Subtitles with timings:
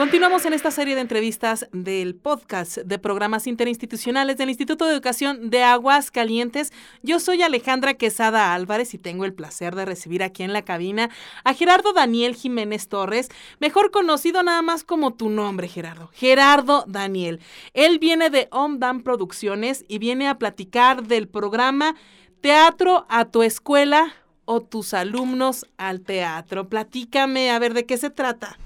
[0.00, 5.50] Continuamos en esta serie de entrevistas del podcast de programas interinstitucionales del Instituto de Educación
[5.50, 6.72] de Aguas Calientes.
[7.02, 11.10] Yo soy Alejandra Quesada Álvarez y tengo el placer de recibir aquí en la cabina
[11.44, 13.28] a Gerardo Daniel Jiménez Torres,
[13.58, 16.08] mejor conocido nada más como tu nombre, Gerardo.
[16.14, 17.38] Gerardo Daniel.
[17.74, 21.94] Él viene de Omdam Producciones y viene a platicar del programa
[22.40, 24.14] Teatro a tu escuela
[24.46, 26.70] o tus alumnos al teatro.
[26.70, 28.56] Platícame, a ver, ¿de qué se trata?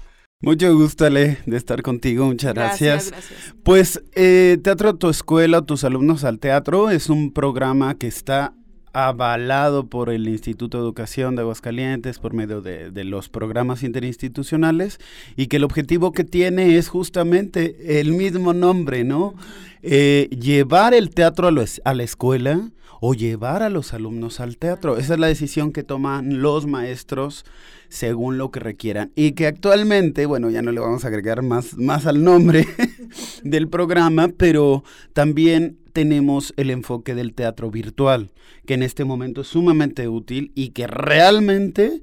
[0.45, 2.27] Mucho gusto, Ale, de estar contigo.
[2.27, 3.09] Muchas gracias.
[3.09, 3.55] Gracias, gracias.
[3.63, 8.53] Pues eh, Teatro a tu escuela, tus alumnos al teatro, es un programa que está
[8.93, 14.99] avalado por el Instituto de Educación de Aguascalientes por medio de, de, los programas interinstitucionales
[15.35, 19.33] y que el objetivo que tiene es justamente el mismo nombre, ¿no?
[19.81, 22.69] Eh, llevar el teatro a, los, a la escuela
[23.01, 24.97] o llevar a los alumnos al teatro.
[24.97, 27.45] Esa es la decisión que toman los maestros
[27.89, 29.11] según lo que requieran.
[29.15, 32.67] Y que actualmente, bueno, ya no le vamos a agregar más, más al nombre
[33.43, 38.31] del programa, pero también tenemos el enfoque del teatro virtual,
[38.65, 42.01] que en este momento es sumamente útil y que realmente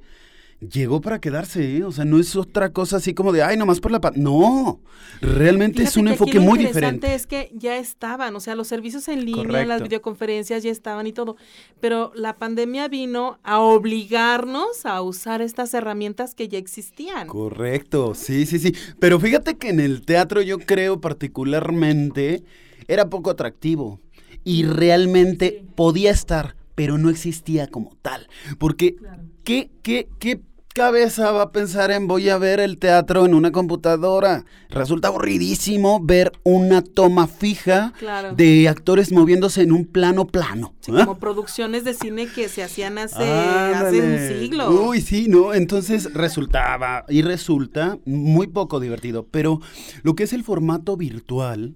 [0.71, 1.83] llegó para quedarse, ¿eh?
[1.83, 4.13] o sea, no es otra cosa así como de, ay, nomás por la paz.
[4.15, 4.81] No,
[5.21, 7.15] realmente Fíjate es un que enfoque aquí lo muy interesante diferente.
[7.15, 9.67] es que ya estaban, o sea, los servicios en línea, Correcto.
[9.67, 11.35] las videoconferencias ya estaban y todo,
[11.79, 17.27] pero la pandemia vino a obligarnos a usar estas herramientas que ya existían.
[17.27, 18.73] Correcto, sí, sí, sí.
[18.99, 22.43] Pero fíjate que en el teatro yo creo particularmente
[22.87, 23.99] era poco atractivo
[24.43, 25.67] y realmente Sí.
[25.75, 28.27] podía estar, pero no existía como tal.
[28.57, 29.23] Porque, Claro.
[29.43, 30.41] ¿qué, qué, qué
[30.73, 34.43] cabeza va a pensar en voy a ver el teatro en una computadora?
[34.69, 38.33] Resulta aburridísimo ver una toma fija Claro.
[38.35, 40.73] de actores moviéndose en un plano plano.
[40.81, 41.05] Sí, ¿ah?
[41.05, 44.87] como producciones de cine que se hacían hace, hace un siglo.
[44.89, 45.53] Uy, sí, ¿no?
[45.53, 49.27] Entonces resultaba y resulta muy poco divertido.
[49.29, 49.61] Pero
[50.01, 51.75] lo que es el formato virtual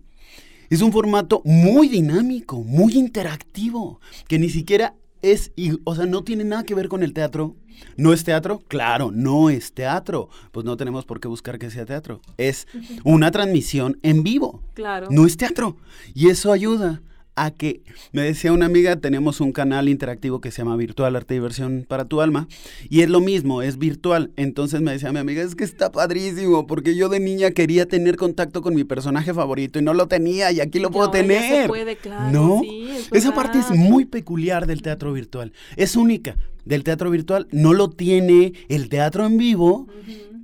[0.69, 4.95] es un formato muy dinámico, muy interactivo, que ni siquiera
[5.31, 5.51] es,
[5.83, 7.55] o sea, no tiene nada que ver con el teatro.
[7.95, 8.63] ¿No es teatro?
[8.67, 10.29] Claro, no es teatro.
[10.51, 12.21] Pues no tenemos por qué buscar que sea teatro.
[12.37, 12.67] Es
[13.03, 14.61] una transmisión en vivo.
[14.73, 15.07] Claro.
[15.11, 15.77] No es teatro.
[16.13, 17.01] Y eso ayuda
[17.37, 21.35] a que, me decía una amiga, tenemos un canal interactivo que se llama Virtual Arte
[21.35, 22.47] y Diversión para tu Alma,
[22.89, 24.31] y es lo mismo, es virtual.
[24.37, 28.17] Entonces me decía mi amiga, es que está padrísimo, porque yo de niña quería tener
[28.17, 31.23] contacto con mi personaje favorito y no lo tenía, y aquí lo puedo ya se
[31.23, 31.67] tener.
[31.67, 32.59] puede, claro, ¿No?
[32.61, 35.53] sí, es Esa parte es muy peculiar del teatro virtual.
[35.75, 36.35] Es única
[36.65, 37.47] del teatro virtual.
[37.51, 39.87] No lo tiene el teatro en vivo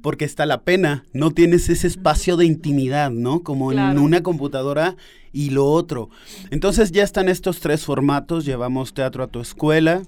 [0.02, 3.42] porque está la pena, no tienes ese espacio de intimidad, ¿no?
[3.42, 4.98] Como en una computadora
[5.32, 6.10] y lo otro.
[6.52, 10.04] Entonces ya están estos tres formatos, llevamos teatro a tu escuela,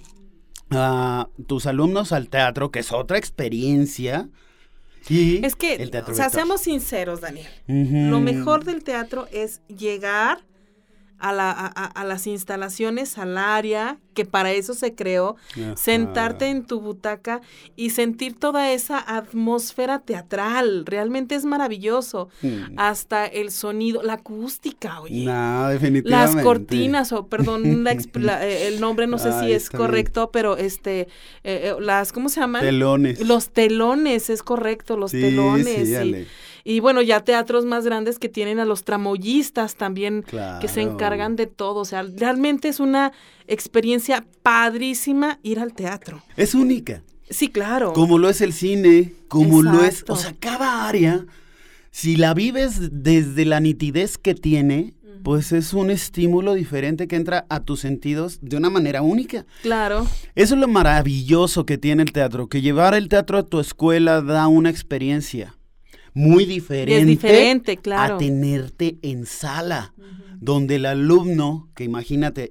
[0.70, 4.28] a tus alumnos al teatro, que es otra experiencia,
[5.08, 6.46] y Es que, el teatro o sea, virtual.
[6.46, 7.48] seamos sinceros, Daniel.
[7.68, 10.44] Lo mejor del teatro es llegar
[11.20, 15.76] a, la- a- a- las instalaciones, al área, que para eso se creó, Ajá.
[15.76, 17.42] sentarte en tu butaca
[17.76, 20.86] y sentir toda esa atmósfera teatral.
[20.86, 22.30] Realmente es maravilloso.
[22.42, 22.78] Mm.
[22.78, 25.26] Hasta el sonido, la acústica, oye.
[25.26, 26.36] No, definitivamente.
[26.36, 29.78] Las cortinas, o perdón, la la- eh, el nombre no sé si es bien.
[29.82, 31.08] correcto, pero este, eh,
[31.44, 32.62] eh, las, ¿cómo se llaman?
[32.62, 33.20] Telones.
[33.28, 35.66] Los telones, es correcto, los Sí, telones.
[35.88, 36.28] sí, y-.
[36.68, 40.26] y, bueno, ya teatros más grandes que tienen a los tramoyistas también,
[40.60, 41.82] que se encargan de todo.
[41.82, 43.12] O sea, realmente es una
[43.46, 46.24] experiencia padrísima ir al teatro.
[46.36, 47.04] Es única.
[47.30, 47.94] Sí, claro.
[47.94, 51.28] Como lo es el cine, como lo es, o sea, cada área,
[51.92, 57.46] si la vives desde la nitidez que tiene, pues es un estímulo diferente que entra
[57.48, 59.46] a tus sentidos de una manera única.
[59.62, 60.08] Claro.
[60.34, 64.24] Eso es lo maravilloso que tiene el teatro, que llevar el teatro a tu escuela
[64.24, 65.56] da una experiencia
[66.16, 68.16] muy diferente, diferente, claro.
[68.16, 69.94] a tenerte en sala,
[70.40, 72.50] donde el alumno, que imagínate,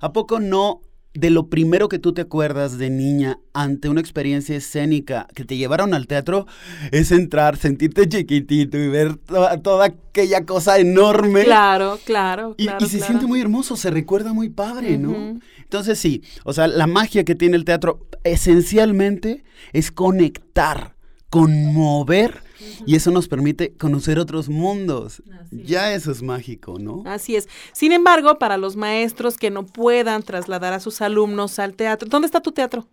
[0.00, 0.80] ¿a poco no
[1.12, 5.56] de lo primero que tú te acuerdas de niña ante una experiencia escénica que te
[5.56, 6.46] llevaron al teatro
[6.92, 11.42] es entrar, sentirte chiquitito y ver toda, toda aquella cosa enorme?
[11.42, 12.84] Claro, claro, Y, claro.
[12.84, 13.08] y se claro.
[13.08, 15.40] siente muy hermoso, se recuerda muy padre, ¿no?
[15.58, 19.42] Entonces sí, o sea, la magia que tiene el teatro esencialmente
[19.72, 20.94] es conectar,
[21.28, 22.42] conmover,
[22.86, 25.22] y eso nos permite conocer otros mundos.
[25.50, 27.02] Ya eso es mágico, ¿no?
[27.06, 27.48] Así es.
[27.72, 32.26] Sin embargo, para los maestros que no puedan trasladar a sus alumnos al teatro, ¿dónde
[32.26, 32.86] está tu teatro?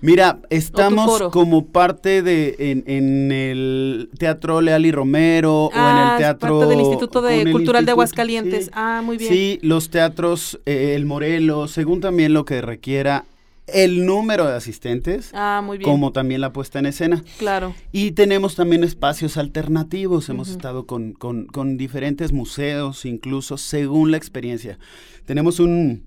[0.00, 5.82] Mira, estamos como parte de en, el Teatro Leal y Romero o en el
[6.12, 8.64] Ah, Teatro parte del Instituto de Cultural de Aguascalientes.
[8.66, 8.70] sí.
[8.74, 9.32] Ah, muy bien.
[9.32, 13.26] Sí, los teatros, eh, el Morelos, según también lo que requiera
[13.72, 15.88] el número de asistentes, Ah, muy bien.
[15.90, 17.22] como también la puesta en escena.
[17.38, 17.74] Claro.
[17.92, 20.28] Y tenemos también espacios alternativos.
[20.28, 24.78] Hemos estado con, con- con diferentes museos, incluso según la experiencia.
[25.26, 26.04] Tenemos un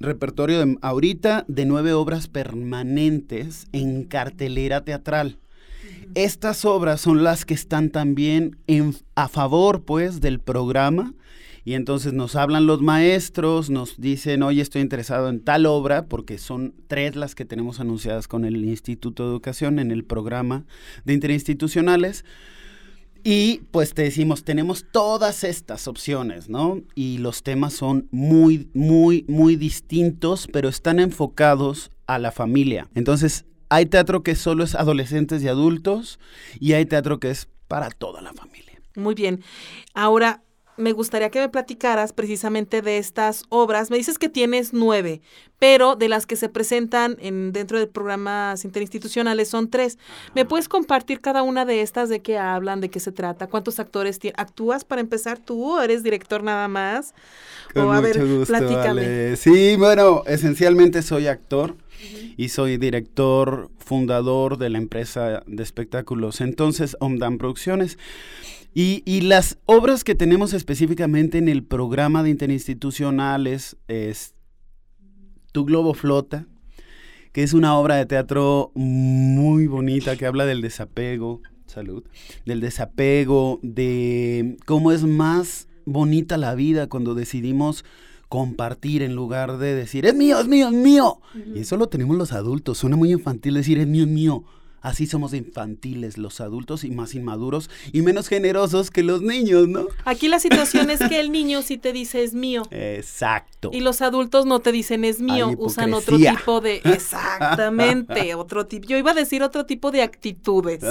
[0.00, 5.38] repertorio de, ahorita de nueve obras permanentes en cartelera teatral.
[6.14, 11.14] Estas obras son las que están también en- a favor, pues, del programa.
[11.68, 16.38] Y entonces nos hablan los maestros, nos dicen, oye, estoy interesado en tal obra, porque
[16.38, 20.64] son tres las que tenemos anunciadas con el Instituto de Educación en el programa
[21.04, 22.24] de interinstitucionales.
[23.22, 26.80] Y pues te decimos, tenemos todas estas opciones, ¿no?
[26.94, 32.88] Y los temas son muy, muy, muy distintos, pero están enfocados a la familia.
[32.94, 36.18] Entonces, hay teatro que solo es adolescentes y adultos,
[36.60, 38.80] y hay teatro que es para toda la familia.
[38.96, 39.44] Muy bien.
[39.92, 40.42] Ahora,
[40.78, 43.90] me gustaría que me platicaras precisamente de estas obras.
[43.90, 45.20] Me dices que tienes nueve,
[45.58, 49.98] pero de las que se presentan en, dentro de programas interinstitucionales son tres.
[50.34, 52.08] ¿Me puedes compartir cada una de estas?
[52.08, 52.80] ¿De qué hablan?
[52.80, 53.48] ¿De qué se trata?
[53.48, 54.38] ¿Cuántos actores tienes?
[54.38, 57.14] ¿Actúas para empezar tú o eres director nada más?
[57.74, 58.88] o a ver, platícame.
[58.88, 59.36] Ale.
[59.36, 61.76] Sí, bueno, esencialmente soy actor
[62.36, 67.98] y soy director fundador de la empresa de espectáculos, entonces Omdan Producciones.
[68.80, 74.36] Y, y las obras que tenemos específicamente en el programa de interinstitucionales es
[75.50, 76.46] Tu Globo Flota,
[77.32, 82.04] que es una obra de teatro muy bonita que habla del desapego, salud,
[82.46, 87.84] del desapego, de cómo es más bonita la vida cuando decidimos
[88.28, 91.20] compartir en lugar de decir, es mío, es mío, es mío.
[91.52, 94.44] Y eso lo tenemos los adultos, suena muy infantil decir, es mío, es mío.
[94.80, 99.66] Así somos de infantiles los adultos y más inmaduros y menos generosos que los niños,
[99.68, 99.86] ¿no?
[100.04, 102.62] Aquí la situación es que el niño sí te dice es mío.
[102.70, 103.70] Exacto.
[103.72, 108.86] Y los adultos no te dicen es mío, usan otro tipo de exactamente, otro tipo.
[108.86, 110.84] Yo iba a decir otro tipo de actitudes,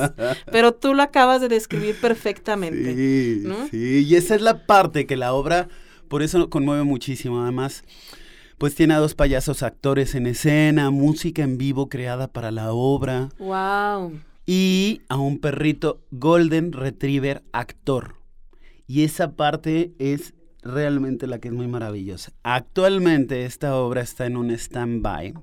[0.51, 2.93] pero tú lo acabas de describir perfectamente.
[2.93, 3.67] Sí, ¿no?
[3.69, 5.69] sí, y esa es la parte que la obra,
[6.07, 7.41] por eso conmueve muchísimo.
[7.41, 7.83] Además,
[8.57, 13.29] pues tiene a dos payasos actores en escena, música en vivo creada para la obra
[13.39, 14.19] Wow.
[14.45, 18.15] y a un perrito Golden Retriever actor.
[18.87, 20.33] Y esa parte es
[20.63, 22.31] realmente la que es muy maravillosa.
[22.43, 25.33] Actualmente esta obra está en un stand-by.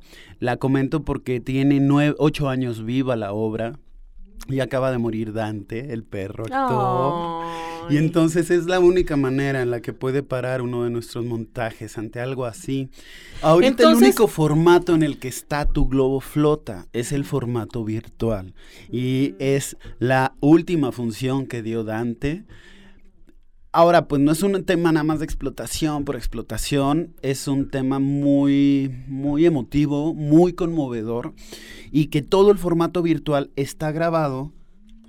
[0.41, 3.79] La comento porque tiene nueve, ocho años viva la obra
[4.49, 7.45] y acaba de morir Dante, el perro actor.
[7.91, 11.99] Y entonces es la única manera en la que puede parar uno de nuestros montajes
[11.99, 12.89] ante algo así.
[13.43, 17.85] Ahorita Entonces- el único formato en el que está tu globo flota es el formato
[17.85, 18.55] virtual.
[18.91, 22.45] Y es la última función que dio Dante.
[23.77, 27.99] Ahora, pues no es un tema nada más de explotación por explotación, es un tema
[27.99, 31.35] muy, muy emotivo, muy conmovedor
[31.91, 34.53] y que todo el formato virtual está grabado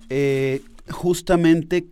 [0.09, 1.91] eh, justamente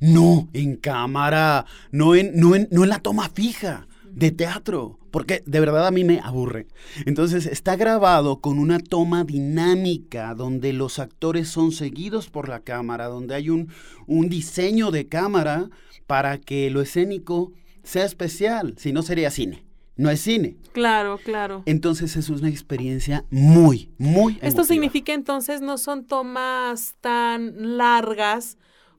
[0.00, 3.86] no en cámara, no en, no, en, no en la toma fija
[4.16, 6.66] de teatro, porque de verdad a mí me aburre.
[7.04, 13.08] Entonces está grabado con una toma dinámica donde los actores son seguidos por la cámara,
[13.08, 13.68] donde hay un,
[14.06, 15.68] un diseño de cámara
[16.06, 17.52] para que lo escénico
[17.82, 19.64] sea especial, si no sería cine.
[19.96, 20.56] No es cine.
[20.72, 21.62] Claro, claro.
[21.66, 24.38] Entonces es una experiencia muy, muy...
[24.40, 28.56] Esto significa entonces no son tomas tan largas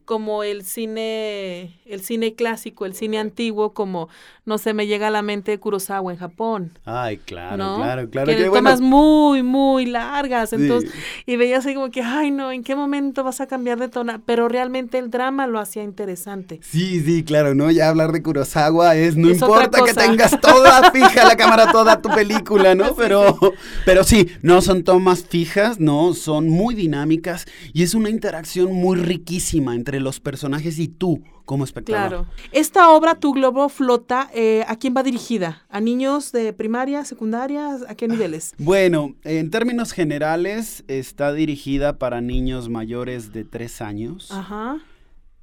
[0.08, 4.08] como el cine, el cine clásico, el cine antiguo, como
[4.48, 6.72] no sé, me llega a la mente Kurosawa en Japón.
[6.86, 7.76] Ay, claro, ¿no?
[7.76, 8.28] claro, claro.
[8.28, 10.52] Que que bueno, tomas muy, muy largas.
[10.52, 10.56] Sí.
[10.56, 10.90] Entonces,
[11.26, 14.22] y veías así como que, ay, no, ¿en qué momento vas a cambiar de tona?
[14.26, 16.62] Pero realmente el drama lo hacía interesante.
[16.64, 17.70] Sí, sí, claro, ¿no?
[17.72, 22.02] Ya hablar de Kurosawa es, no Es importa que tengas toda fija la cámara, toda
[22.02, 22.96] tu película, ¿no?
[22.96, 23.38] Pero,
[23.84, 28.98] pero sí, no son tomas fijas, no, son muy dinámicas y es una interacción muy
[28.98, 32.10] riquísima entre los personajes y tú como espectador.
[32.10, 32.28] Claro.
[32.52, 35.66] Esta obra, Tu Globo Flota, eh, ¿a quién va dirigida?
[35.70, 37.78] ¿A niños de primaria, secundaria?
[37.88, 38.54] ¿A qué niveles?
[38.60, 44.30] Bueno, en términos generales, está dirigida para niños mayores de tres años.
[44.32, 44.80] Ajá.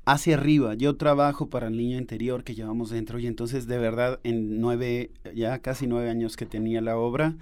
[0.06, 0.75] hacia arriba.
[0.75, 5.11] Yo trabajo para el niño interior que llevamos dentro y entonces de verdad en nueve,
[5.34, 7.37] ya casi nueve años que tenía la obra,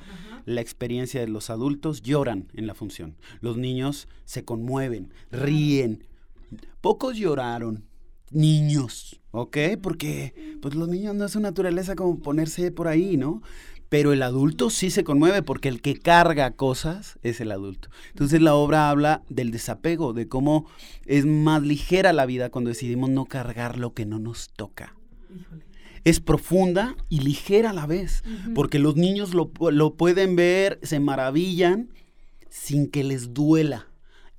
[0.45, 3.16] la experiencia de los adultos lloran en la función.
[3.40, 6.04] Los niños se conmueven, ríen.
[6.80, 7.85] Pocos lloraron,
[8.30, 9.56] niños, ¿ok?
[9.82, 13.42] Porque pues los niños no es su naturaleza como ponerse por ahí, ¿no?
[13.92, 17.90] pero el adulto sí se conmueve porque el que carga cosas es el adulto.
[18.09, 20.64] Entonces la obra habla del desapego, de cómo
[21.04, 24.97] es más ligera la vida cuando decidimos no cargar lo que no nos toca.
[26.04, 30.99] Es profunda y ligera a la vez, porque los niños lo, lo pueden ver, se
[30.99, 31.90] maravillan
[32.49, 33.88] sin que les duela.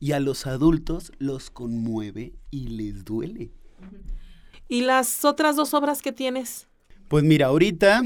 [0.04, 3.54] Y a los adultos los conmueve y les duele.
[4.68, 6.68] ¿Y las otras dos obras que tienes?
[7.08, 8.02] Pues mira, ahorita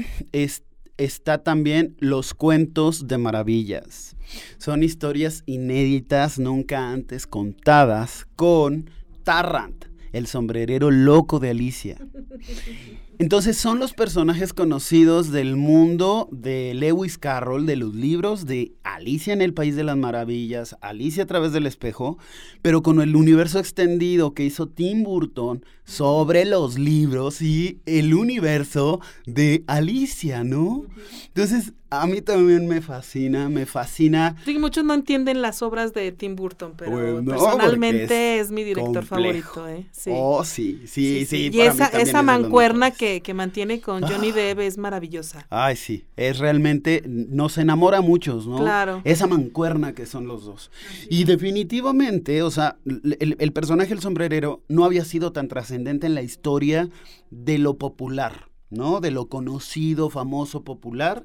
[0.96, 4.14] está también Los Cuentos de Maravillas.
[4.58, 8.88] Son historias inéditas, nunca antes contadas, con
[9.24, 11.98] Tarrant, el sombrerero loco de Alicia.
[13.20, 19.32] Entonces son los personajes conocidos del mundo de Lewis Carroll, de los libros de Alicia
[19.32, 22.16] en el País de las Maravillas, Alicia a través del espejo,
[22.62, 29.00] pero con el universo extendido que hizo Tim Burton sobre los libros y el universo
[29.26, 30.84] de Alicia, ¿no?
[31.28, 34.36] Entonces a mí también me fascina, me fascina.
[34.44, 39.66] Sí, muchos no entienden las obras de Tim Burton, pero personalmente es, mi director favorito,
[39.66, 39.86] ¿eh?
[39.92, 40.10] Sí.
[40.12, 41.48] Oh, sí, sí, sí.
[41.50, 44.34] y esa, esa mancuerna que, que, mantiene con Johnny ah.
[44.34, 45.46] Depp es maravillosa.
[45.50, 48.58] Ay, sí, es realmente, nos enamora a muchos, ¿no?
[48.58, 49.02] Claro.
[49.04, 50.70] Esa mancuerna que son los dos.
[51.08, 56.14] Y definitivamente, o sea, el, el personaje el sombrerero no había sido tan trascendente en
[56.14, 56.88] la historia
[57.30, 59.00] de lo popular, ¿no?
[59.00, 61.24] De lo conocido, famoso, popular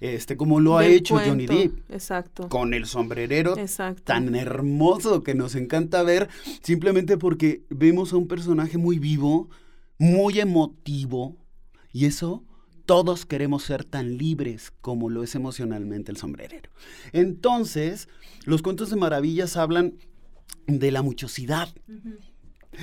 [0.00, 1.90] este, como lo ha hecho Johnny Depp.
[1.90, 2.48] Exacto.
[2.48, 3.56] Con el sombrerero
[4.04, 6.28] tan hermoso que nos encanta ver,
[6.62, 9.48] simplemente porque vemos a un personaje muy vivo,
[9.98, 11.36] muy emotivo,
[11.92, 12.44] y eso
[12.86, 16.70] todos queremos ser tan libres como lo es emocionalmente el sombrerero.
[17.12, 18.08] Entonces,
[18.44, 19.94] los cuentos de maravillas hablan
[20.66, 21.68] de la muchosidad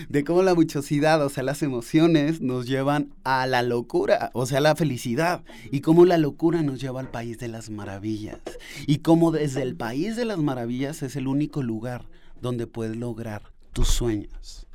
[0.09, 4.59] de cómo la muchosidad, o sea, las emociones nos llevan a la locura, o sea,
[4.59, 8.39] la felicidad, y cómo la locura nos lleva al país de las maravillas,
[8.87, 12.09] y cómo desde el país de las maravillas es el único lugar
[12.41, 14.65] donde puedes lograr tus sueños.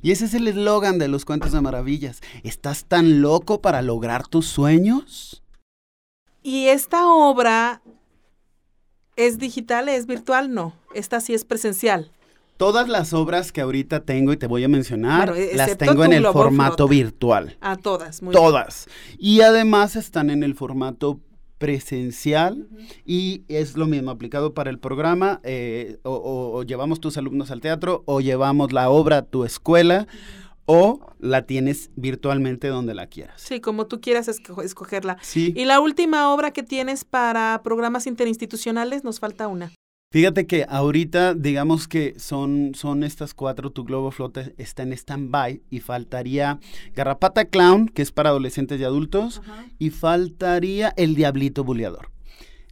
[0.00, 2.22] Y ese es el eslogan de los cuentos de maravillas.
[2.44, 5.42] ¿Estás tan loco para lograr tus sueños?
[6.42, 7.82] Y esta obra
[9.16, 10.74] es digital, es virtual, no.
[10.94, 12.12] Esta sí es presencial.
[12.56, 16.26] Todas las obras que ahorita tengo y te voy a mencionar, las tengo en el
[16.26, 17.58] formato virtual.
[17.60, 18.86] A todas, muy Todas.
[19.18, 21.18] Y además están en el formato
[21.64, 22.68] presencial
[23.06, 28.02] y es lo mismo aplicado para el programa eh, o, llevamos tus alumnos al teatro
[28.04, 30.06] o llevamos la obra a tu escuela
[30.66, 33.40] o la tienes virtualmente donde la quieras.
[33.40, 35.16] Sí, como tú quieras escogerla.
[35.22, 35.54] Sí.
[35.56, 39.72] Y la última obra que tienes para programas interinstitucionales, nos falta una.
[40.14, 45.60] Fíjate que ahorita, digamos que son, son estas cuatro, tu globo flota está en stand-by
[45.70, 46.60] y faltaría
[46.94, 49.42] Garrapata Clown, que es para adolescentes y adultos,
[49.80, 52.13] y faltaría El Diablito Buleador.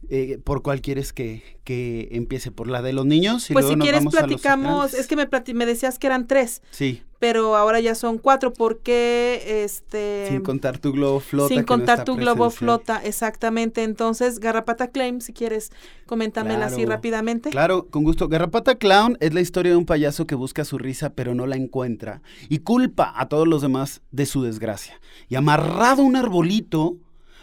[0.09, 2.51] Eh, ¿Por cuál quieres que, que, empiece?
[2.51, 3.47] ¿Por la de los niños?
[3.51, 6.61] pues si quieres platicamos, es que me, me decías que eran tres.
[6.71, 7.01] Sí.
[7.19, 12.17] Pero ahora ya son cuatro porque este sin contar tu globo flota sin contar tu
[12.17, 13.83] globo flota exactamente.
[13.83, 15.71] Entonces Garrapata Claim si quieres
[16.05, 17.49] coméntamela así rápidamente.
[17.51, 18.27] Claro con gusto.
[18.27, 21.55] Garrapata Clown es la historia de un payaso que busca su risa pero no la
[21.55, 24.99] encuentra y culpa a todos los demás de su desgracia.
[25.29, 26.97] Y amarrado a un arbolito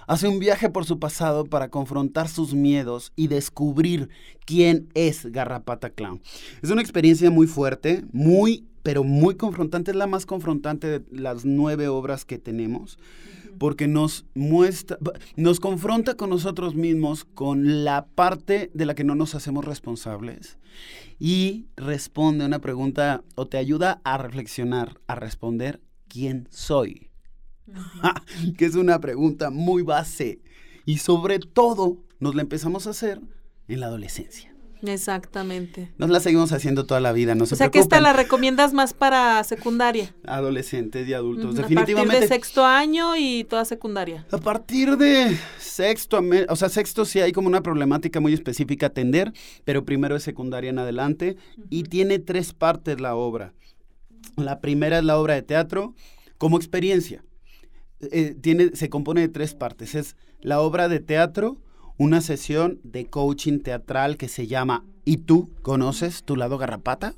[0.07, 4.09] hace un viaje por su pasado para confrontar sus miedos y descubrir
[4.45, 6.23] quién es Garrapata Clown.
[6.63, 11.45] Es una experiencia muy fuerte, muy pero muy confrontante, es la más confrontante de las
[11.45, 12.99] nueve obras que tenemos,
[13.59, 14.97] porque nos muestra,
[15.37, 20.59] nos confronta con nosotros mismos, con la parte de la que no nos hacemos responsables
[21.19, 27.10] y responde a una pregunta o te ayuda a reflexionar, a responder quién soy,
[28.59, 30.41] que es una pregunta muy base
[30.85, 33.21] y sobre todo nos la empezamos a hacer
[33.69, 34.51] en la adolescencia.
[34.83, 35.93] Exactamente.
[35.99, 38.73] Nos la seguimos haciendo toda la vida, no se O sea que esta la recomiendas
[38.73, 40.15] más para secundaria.
[40.27, 42.17] Adolescentes y adultos, definitivamente.
[42.17, 44.27] A partir de sexto año y toda secundaria.
[44.31, 48.89] A partir de sexto, o sea, sexto sí hay como una problemática muy específica a
[48.89, 49.33] atender,
[49.65, 51.37] pero primero es secundaria en adelante
[51.69, 53.53] y tiene tres partes la obra.
[54.37, 55.95] La primera es la obra de teatro
[56.39, 57.23] como experiencia.
[58.01, 59.95] Eh, tiene, se compone de tres partes.
[59.95, 61.59] Es la obra de teatro,
[61.99, 67.15] una sesión de coaching teatral que se llama ¿Y tú conoces tu lado garrapata?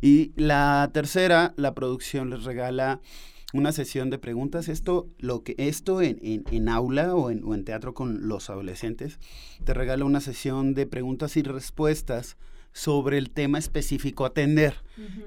[0.00, 3.00] Y la tercera, la producción les regala
[3.52, 4.68] una sesión de preguntas.
[4.68, 9.18] Esto, lo que, esto en, en, aula o en, o en, teatro con los adolescentes,
[9.64, 12.36] te regala una sesión de preguntas y respuestas
[12.72, 14.74] sobre el tema específico a atender.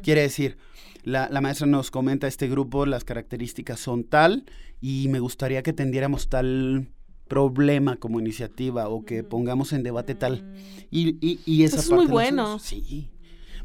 [0.03, 0.57] Quiere decir,
[1.03, 4.45] la, la, maestra nos comenta este grupo, las características son tal
[4.81, 6.87] y me gustaría que tendiéramos tal
[7.27, 10.43] problema como iniciativa o que pongamos en debate tal.
[10.43, 10.55] Mm.
[10.91, 12.59] Y, y, y esa Eso es parte muy la bueno.
[12.59, 13.09] Sí,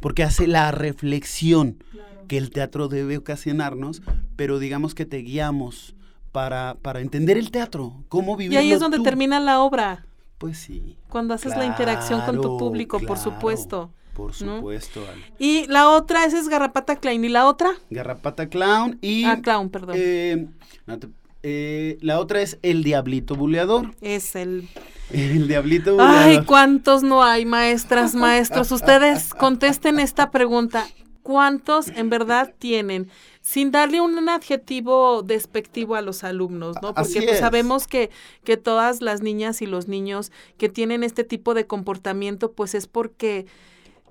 [0.01, 1.83] porque hace la reflexión
[2.29, 4.03] que el teatro debe ocasionarnos,
[4.37, 5.95] pero digamos que te guiamos
[6.33, 9.03] para, para entender el teatro, cómo Y vivirlo ahí es donde tú.
[9.03, 10.07] termina la obra,
[10.41, 10.97] Pues sí.
[11.11, 13.91] cuando haces la interacción con tu Claro, público, por supuesto.
[14.15, 15.03] Por supuesto.
[15.39, 17.23] Y la otra, esa es Garrapata Klein.
[17.25, 17.71] ¿Y la otra?
[17.91, 19.25] Garrapata Clown y...
[19.25, 19.95] ah, Clown, perdón.
[19.99, 20.47] eh,
[20.87, 21.09] no te-
[21.43, 23.95] eh, la otra es El Diablito Buleador.
[24.01, 24.67] es el...
[25.11, 26.17] El Diablito Buleador.
[26.23, 28.73] Ay, ¿cuántos no hay, maestras, maestros?
[28.73, 30.87] Ustedes contesten esta pregunta.
[31.23, 33.11] ¿Cuántos en verdad tienen?
[33.43, 36.95] Sin darle un adjetivo despectivo a los alumnos, ¿no?
[36.95, 37.39] Porque pues, es.
[37.39, 38.11] sabemos que,
[38.45, 42.87] que todas las niñas y los niños que tienen este tipo de comportamiento, pues es
[42.87, 43.47] porque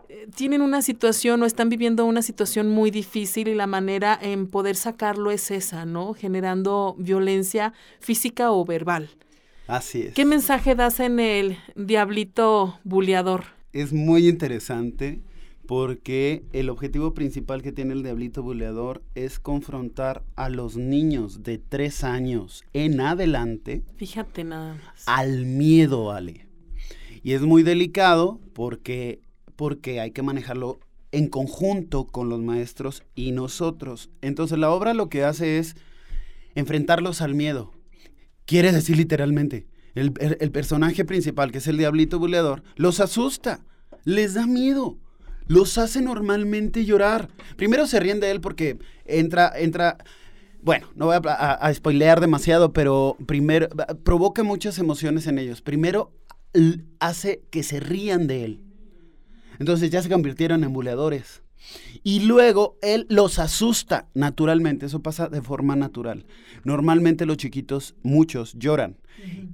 [0.10, 4.48] eh, tienen una situación o están viviendo una situación muy difícil y la manera en
[4.48, 6.16] poder sacarlo es esa, ¿no?
[6.16, 9.12] Generando violencia física o verbal.
[9.68, 10.16] Así es.
[10.16, 13.44] ¿Qué mensaje das en el diablito buleador?
[13.72, 15.20] Es muy interesante
[15.70, 21.60] porque el objetivo principal que tiene el Diablito Buleador es confrontar a los niños de
[21.60, 25.04] tres años en adelante Fíjate nada más.
[25.06, 26.48] al miedo, Ale.
[27.22, 29.20] Y es muy delicado porque,
[29.56, 30.80] porque hay que manejarlo
[31.12, 34.10] en conjunto con los maestros y nosotros.
[34.24, 35.76] Entonces la obra lo que hace es
[36.56, 37.72] enfrentarlos al miedo.
[38.46, 43.64] Quiere decir literalmente, el, el- el personaje principal, que es el diablito buleador, los asusta,
[44.04, 44.98] les da miedo,
[45.50, 47.28] los hace normalmente llorar.
[47.58, 49.98] Primero se ríen de él porque entra, entra,
[50.62, 53.68] bueno, no voy a, a- a spoilear demasiado, pero primero
[54.04, 55.62] provoca muchas emociones en ellos.
[55.62, 56.14] Primero
[57.00, 58.62] hace que se rían de él.
[59.60, 61.42] Entonces ya se convirtieron en buleadores.
[62.04, 66.26] Y luego él los asusta naturalmente, eso pasa de forma natural.
[66.64, 68.98] Normalmente los chiquitos, muchos, lloran.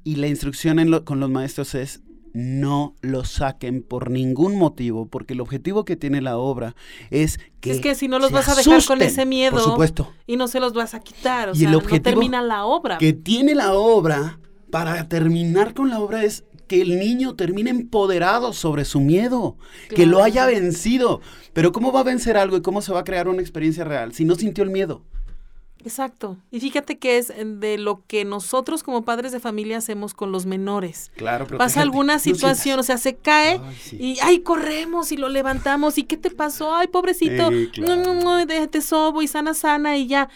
[0.04, 2.02] Y la instrucción en lo- con los maestros es
[2.36, 6.76] no los saquen por ningún motivo, porque el objetivo que tiene la obra
[7.10, 7.72] es que...
[7.72, 10.12] es que si no los vas a dejar con ese miedo Por supuesto.
[10.28, 12.66] y no se los vas a quitar, o Y sea, el no objetivo termina la
[12.66, 12.98] obra.
[12.98, 14.40] que tiene la obra,
[14.70, 19.56] para terminar con la obra, es que el niño termine empoderado sobre su miedo,
[19.96, 21.22] que lo haya vencido.
[21.54, 24.14] Pero ¿cómo va a vencer algo y cómo se va a crear una experiencia real
[24.14, 25.04] si no sintió el miedo?
[25.86, 26.38] Exacto.
[26.52, 30.48] Y fíjate que es de lo que nosotros como padres de familia hacemos con los
[30.48, 31.12] menores.
[31.16, 33.98] Claro, pero Pasa alguna situación, o sea, se cae Ay, sí.
[34.00, 36.00] y ay, corremos y lo levantamos.
[36.00, 36.74] ¿Y qué te pasó?
[36.74, 37.52] Ay, pobrecito.
[37.72, 37.96] Claro.
[37.96, 40.28] No, no, no, déjate sobo y sana, sana y ya.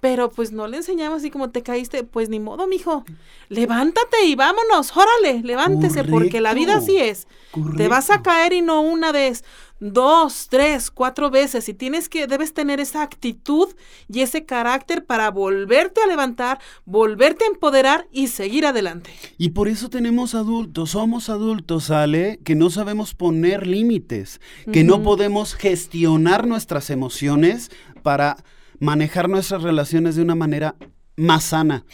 [0.00, 3.04] Pero pues no le enseñamos así como te caíste, pues ni modo, mijo.
[3.48, 7.28] Levántate y vámonos, órale, levántese, porque la vida así es.
[7.76, 9.44] Te vas a caer y no una vez,
[9.80, 11.68] dos, tres, cuatro veces.
[11.68, 13.68] Y tienes que, debes tener esa actitud
[14.08, 19.10] y ese carácter para volverte a levantar, volverte a empoderar y seguir adelante.
[19.38, 24.40] Y por eso tenemos adultos, somos adultos, Ale, que no sabemos poner límites,
[24.72, 27.70] que no podemos gestionar nuestras emociones
[28.02, 28.36] para
[28.78, 30.76] manejar nuestras relaciones de una manera
[31.16, 31.84] más sana.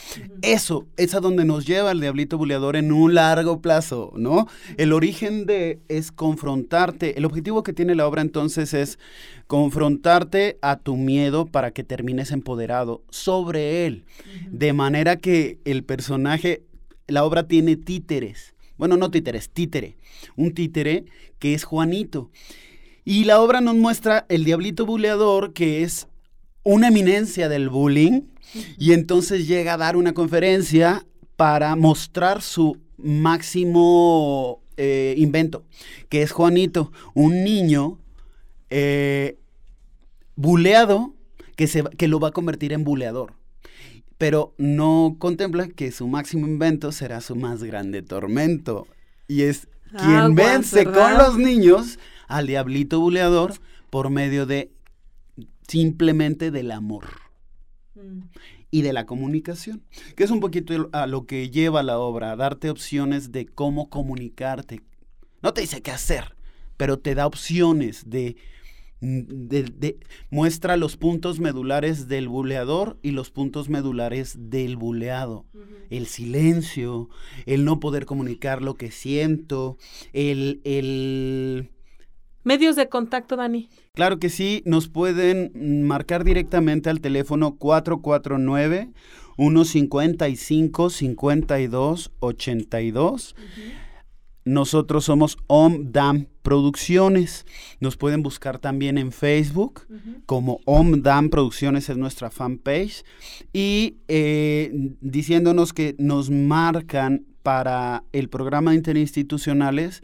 [0.42, 4.48] Eso es a donde nos lleva el diablito buleador en un largo plazo, ¿no?
[4.76, 7.16] El origen de es confrontarte.
[7.16, 8.98] El objetivo que tiene la obra entonces es
[9.46, 14.04] confrontarte a tu miedo para que termines empoderado sobre él.
[14.50, 16.62] De manera que el personaje,
[17.06, 18.54] la obra tiene títeres.
[18.76, 19.96] Bueno, no títeres, títere.
[20.36, 21.04] Un títere
[21.38, 22.30] que es Juanito.
[23.04, 26.08] Y la obra nos muestra el diablito buleador que es
[26.64, 28.31] una eminencia del bullying
[28.78, 31.04] y entonces llega a dar una conferencia
[31.36, 35.64] para mostrar su máximo eh, invento,
[36.08, 37.98] que es Juanito, un niño
[38.70, 39.38] eh,
[40.36, 41.14] buleado
[41.56, 43.34] que, se, va- que lo va a convertir en buleador.
[44.18, 48.86] Pero no contempla que su máximo invento será su más grande tormento.
[49.26, 49.66] Y es
[49.98, 53.54] quien vence con los niños al diablito buleador
[53.90, 54.70] por medio de
[55.66, 57.04] simplemente del amor
[58.70, 59.82] y de la comunicación,
[60.16, 63.88] que es un poquito a lo que lleva la obra, a darte opciones de cómo
[63.90, 64.80] comunicarte.
[65.42, 66.34] No te dice qué hacer,
[66.76, 68.36] pero te da opciones de,
[69.00, 69.98] de- de-
[70.30, 75.44] muestra los puntos medulares del buleador y los puntos medulares del buleado.
[75.90, 77.10] El silencio,
[77.44, 79.76] el no poder comunicar lo que siento,
[80.14, 81.68] el, el
[82.44, 83.68] Medios de contacto, Dani.
[83.94, 88.90] Claro que sí, nos pueden marcar directamente al teléfono 449
[89.36, 93.36] 155 52 82.
[94.44, 97.46] nosotros somos OMDAM Producciones.
[97.78, 99.86] Nos pueden buscar también en Facebook
[100.26, 103.04] como OMDAM Producciones es nuestra fanpage.
[103.52, 110.02] Y eh, diciéndonos que nos marcan para el programa interinstitucionales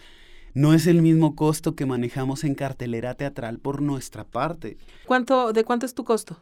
[0.59, 4.77] no es el mismo costo que manejamos en cartelera teatral por nuestra parte.
[5.07, 6.37] ¿Cuánto, ¿De cuánto es tu costo?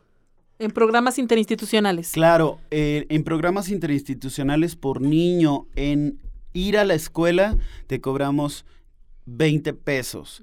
[0.59, 2.13] En programas interinstitucionales.
[2.13, 6.19] Claro, eh, en programas interinstitucionales por niño, en
[6.55, 8.65] ir a la escuela te cobramos
[9.27, 10.43] 20 pesos.